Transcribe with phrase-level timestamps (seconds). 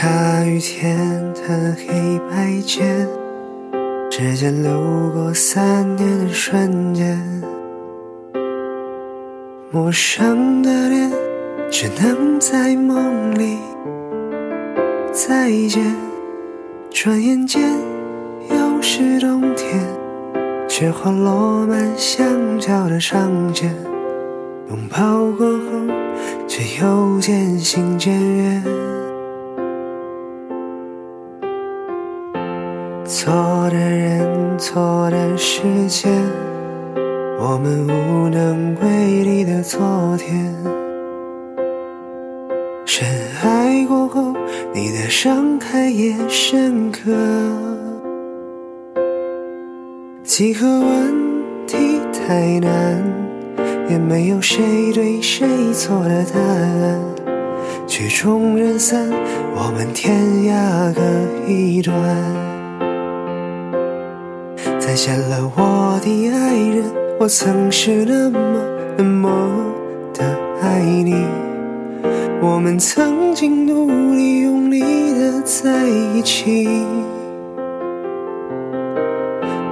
[0.00, 0.96] 下雨天
[1.34, 3.04] 的黑白键，
[4.08, 4.70] 指尖流
[5.12, 7.20] 过三年的瞬间，
[9.72, 11.10] 陌生的脸，
[11.68, 13.58] 只能在梦里
[15.12, 15.82] 再见。
[16.92, 17.60] 转眼间
[18.50, 19.84] 又是冬天，
[20.68, 22.24] 雪花落满巷
[22.60, 23.68] 角的长街，
[24.70, 25.92] 拥抱过后，
[26.46, 28.62] 却又渐行渐远。
[33.08, 33.32] 错
[33.70, 36.12] 的人，错的时间，
[37.40, 39.80] 我们无能为力的昨
[40.18, 40.54] 天。
[42.84, 43.08] 深
[43.42, 44.34] 爱过后，
[44.74, 47.10] 你的伤害也深刻。
[50.22, 53.02] 几何问题太难，
[53.88, 57.00] 也没有谁对谁错的答案。
[57.86, 59.08] 曲终人散，
[59.56, 61.00] 我们天涯各
[61.50, 61.96] 一端。
[64.98, 66.82] 再见了我的爱人，
[67.20, 68.40] 我曾是那么
[68.96, 69.30] 那么
[70.12, 70.24] 的
[70.60, 71.14] 爱你。
[72.42, 76.68] 我们曾经努力用力的在一起，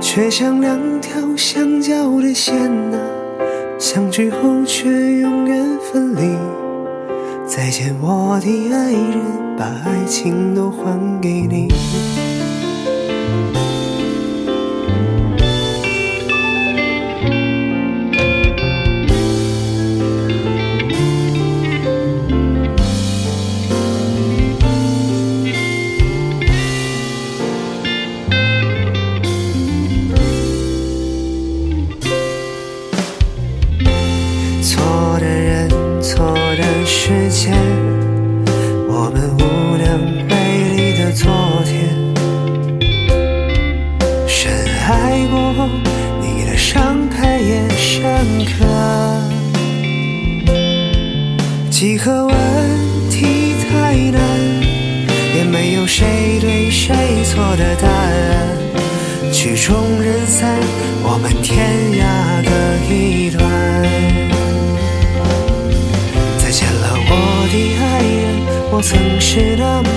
[0.00, 2.54] 却像两条相交的线
[2.94, 2.96] 啊，
[3.80, 4.88] 相聚后却
[5.18, 6.36] 永远分离。
[7.44, 11.66] 再见我的爱人，把爱情都还给你。
[36.56, 37.52] 的时间，
[38.88, 39.40] 我们无
[39.76, 39.86] 能
[40.28, 40.32] 为
[40.74, 41.30] 力的昨
[41.66, 41.74] 天。
[44.26, 44.50] 深
[44.88, 44.90] 爱
[45.30, 45.68] 过后，
[46.22, 48.02] 你的伤害也深
[48.46, 48.64] 刻。
[51.70, 52.34] 几何问
[53.10, 54.18] 题太难，
[55.36, 58.56] 也没有谁对谁错的答案。
[59.30, 60.58] 曲终人散，
[61.02, 61.68] 我们天
[62.00, 62.50] 涯各
[69.36, 69.88] 是那么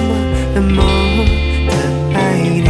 [0.53, 0.83] 那么
[1.65, 1.71] 的
[2.13, 2.67] 爱你。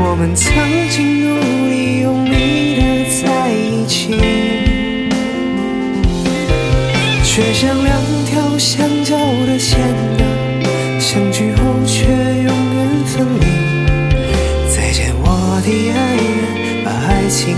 [0.00, 0.50] 我们曾
[0.90, 1.28] 经努
[1.68, 2.82] 力用力的
[3.22, 4.18] 在一起，
[7.22, 9.16] 却像两条相交
[9.46, 10.26] 的线啊，
[10.98, 13.46] 相聚后却永远分离。
[14.74, 17.54] 再见我的爱人，把爱情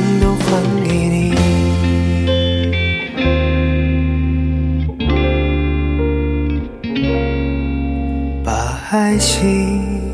[8.93, 10.13] 爱心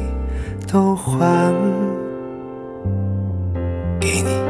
[0.71, 1.51] 都还
[3.99, 4.46] 给你。